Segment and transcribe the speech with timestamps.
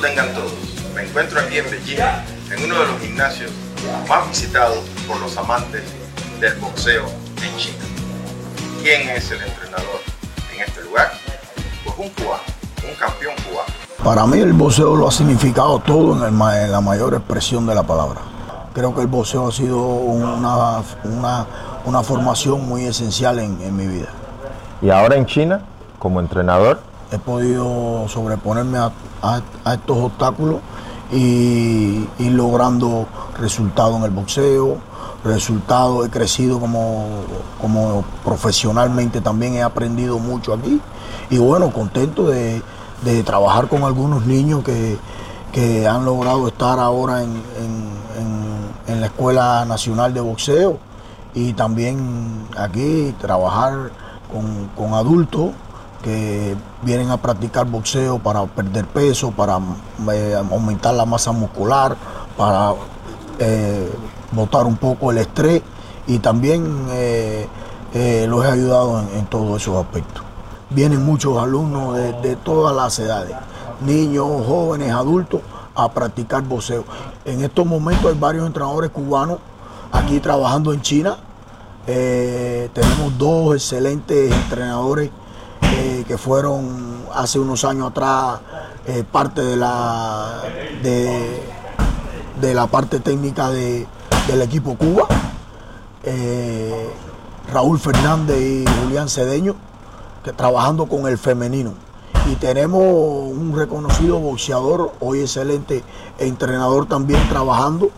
[0.00, 0.52] tengan todos.
[0.94, 1.98] Me encuentro aquí en Beijing,
[2.50, 3.50] en uno de los gimnasios
[4.08, 5.82] más visitados por los amantes
[6.40, 7.04] del boxeo
[7.42, 7.84] en China.
[8.82, 10.00] ¿Quién es el entrenador
[10.54, 11.12] en este lugar?
[11.84, 12.42] Pues un cubano,
[12.88, 13.72] un campeón cubano.
[14.02, 18.20] Para mí el boxeo lo ha significado todo en, la mayor expresión de la palabra.
[18.74, 20.82] Creo que el boxeo ha sido una,
[21.84, 24.08] una, formación muy esencial en, mi vida.
[24.80, 25.62] ¿Y ahora en China,
[25.98, 26.80] como entrenador?
[27.12, 30.60] He podido sobreponerme a, estos obstáculos
[31.12, 33.06] y ir logrando
[33.38, 34.78] resultados en el boxeo,
[35.22, 37.04] resultados, he crecido como,
[37.60, 40.80] como profesionalmente, también he aprendido mucho aquí
[41.32, 42.62] y bueno, contento de,
[43.24, 44.98] trabajar con algunos niños que,
[45.86, 47.42] han logrado estar ahora en,
[49.00, 50.78] la Escuela Nacional de Boxeo
[51.34, 53.90] y también aquí trabajar
[54.76, 55.50] con, adultos
[56.02, 59.58] que vienen a practicar boxeo para perder peso, para
[60.12, 61.96] eh, aumentar la masa muscular,
[62.36, 62.74] para
[63.38, 63.90] eh,
[64.32, 65.62] botar un poco el estrés
[66.06, 67.46] y también eh,
[68.28, 70.22] los he ayudado en, todos esos aspectos.
[70.70, 73.36] Vienen muchos alumnos de, todas las edades,
[73.80, 75.40] niños, jóvenes, adultos,
[75.74, 76.84] a practicar boxeo.
[77.24, 79.38] En estos momentos hay varios entrenadores cubanos
[79.92, 81.16] aquí trabajando en China.
[81.84, 85.10] tenemos dos excelentes entrenadores
[86.06, 88.40] que fueron hace unos años atrás
[89.10, 90.42] parte de la,
[90.82, 93.86] de, la parte técnica de,
[94.26, 95.06] del equipo Cuba,
[96.02, 96.90] eh,
[97.52, 99.54] Raúl Fernández y Julián Cedeño,
[100.24, 101.74] que trabajando con el femenino.
[102.30, 105.82] Y tenemos un reconocido boxeador, hoy excelente
[106.18, 107.90] entrenador también trabajando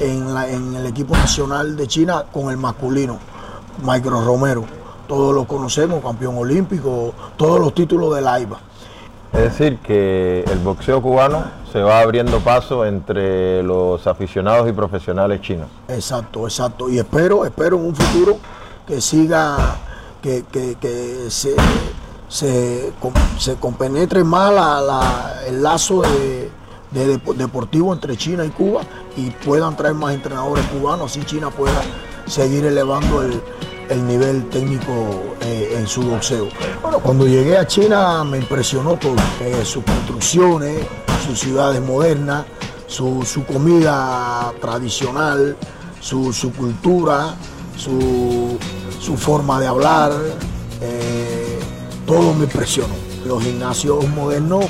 [0.00, 3.18] en, en el equipo nacional de China con el masculino,
[3.82, 4.77] Michael Romero.
[5.08, 8.60] Todos lo conocemos, campeón olímpico, todos los títulos de la IVA.
[9.32, 15.40] Es decir, que el boxeo cubano se va abriendo paso entre los aficionados y profesionales
[15.40, 15.68] chinos.
[15.88, 16.88] Exacto, exacto.
[16.88, 18.36] Y espero, espero en un futuro
[18.86, 19.76] que siga,
[20.22, 20.44] que,
[21.28, 21.54] se,
[22.28, 22.92] se,
[23.60, 24.52] compenetre más
[25.46, 26.50] el lazo de,
[27.36, 28.80] deportivo entre China y Cuba
[29.16, 31.82] y puedan traer más entrenadores cubanos, así China pueda
[32.26, 33.42] seguir elevando el,
[33.88, 36.48] el nivel técnico eh, en su boxeo.
[36.82, 39.16] Bueno, cuando llegué a China me impresionó todo,
[39.64, 40.86] sus construcciones,
[41.26, 42.44] sus ciudades modernas,
[42.86, 45.56] su, comida tradicional,
[46.00, 47.34] su, cultura,
[47.76, 48.58] su,
[49.16, 50.12] forma de hablar,
[50.80, 51.58] eh,
[52.06, 52.94] todo me impresionó.
[53.26, 54.64] Los gimnasios modernos,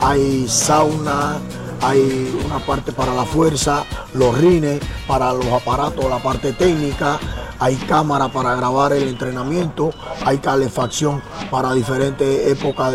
[0.00, 1.38] hay sauna,
[1.80, 3.84] hay una parte para la fuerza,
[4.14, 7.18] los rines, para los aparatos, la parte técnica,
[7.58, 9.90] hay cámara para grabar el entrenamiento,
[10.24, 12.92] hay calefacción para diferentes épocas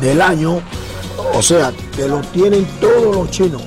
[0.00, 0.60] del año.
[1.34, 3.62] O sea, que lo tienen todos los chinos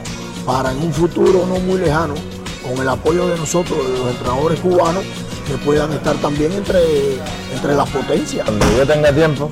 [0.45, 2.15] para en un futuro no muy lejano,
[2.61, 5.03] con el apoyo de nosotros, de los entrenadores cubanos,
[5.47, 7.15] que puedan estar también entre,
[7.53, 8.45] entre las potencias.
[8.45, 9.49] Cuando yo tenga tiempo,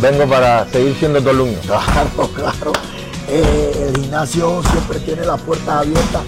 [0.00, 1.58] vengo para seguir siendo tu alumno.
[1.66, 2.72] Claro, claro.
[3.32, 6.22] Eh, el gimnasio siempre tiene las puertas abiertas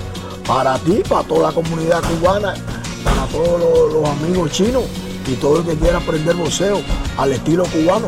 [0.47, 2.55] para ti, para toda la comunidad cubana
[3.05, 4.85] para todos los, amigos chinos
[5.27, 6.81] y todo el que quiera aprender boxeo
[7.17, 8.07] al estilo cubano.